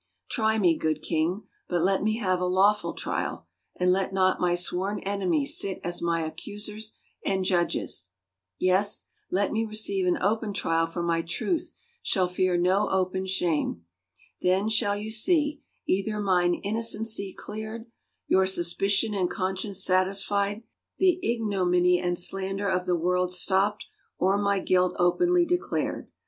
Try 0.31 0.57
me, 0.57 0.75
good 0.75 1.03
king, 1.03 1.43
but 1.67 1.83
let 1.83 2.01
me 2.01 2.17
have 2.17 2.41
a 2.41 2.47
lawful 2.47 2.93
trial, 2.95 3.45
and 3.75 3.91
let 3.91 4.11
not 4.11 4.41
my 4.41 4.55
sworn 4.55 4.97
enemies 5.01 5.59
sit 5.59 5.79
as 5.83 6.01
my 6.01 6.23
accusers 6.23 6.93
and 7.23 7.45
judges; 7.45 8.09
yes, 8.57 9.03
let 9.29 9.51
me 9.51 9.63
receive 9.63 10.07
an 10.07 10.17
open 10.19 10.53
trial 10.53 10.87
for 10.87 11.03
my 11.03 11.21
truth 11.21 11.73
shall 12.01 12.27
fear 12.27 12.57
no 12.57 12.89
open 12.89 13.27
shame; 13.27 13.85
then 14.41 14.69
shall 14.69 14.95
you 14.97 15.11
see, 15.11 15.61
either 15.87 16.19
mine 16.19 16.55
innocency 16.55 17.31
cleared, 17.37 17.85
your 18.27 18.47
suspicion 18.47 19.13
and 19.13 19.29
conscience 19.29 19.85
satisfied, 19.85 20.63
the 20.97 21.19
ignominy 21.21 21.99
and 21.99 22.17
slander 22.17 22.67
of 22.67 22.87
the 22.87 22.97
world 22.97 23.31
stopped, 23.31 23.85
or 24.17 24.35
my 24.35 24.57
guilt 24.57 24.95
openly 24.97 25.45
declared. 25.45 26.09